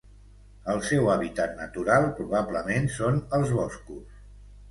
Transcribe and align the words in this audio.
El 0.73 0.79
seu 0.91 1.09
hàbitat 1.15 1.51
natural 1.59 2.09
probablement 2.21 2.89
són 2.97 3.19
els 3.39 3.53
boscos. 3.59 4.19